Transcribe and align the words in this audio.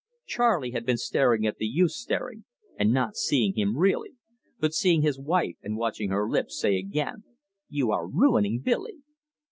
Charley 0.25 0.71
had 0.71 0.83
been 0.83 0.97
staring 0.97 1.45
at 1.45 1.57
the 1.57 1.67
youth 1.67 1.91
staring 1.91 2.45
and 2.75 2.91
not 2.91 3.15
seeing 3.15 3.53
him 3.53 3.77
really, 3.77 4.15
but 4.59 4.73
seeing 4.73 5.03
his 5.03 5.19
wife 5.19 5.57
and 5.61 5.77
watching 5.77 6.09
her 6.09 6.27
lips 6.27 6.59
say 6.59 6.77
again: 6.79 7.23
"You 7.69 7.91
are 7.91 8.07
ruining 8.07 8.61
Billy!" 8.61 9.03